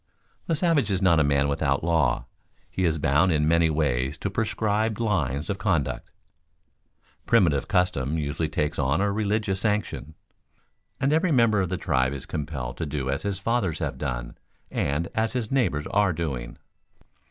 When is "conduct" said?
5.59-6.09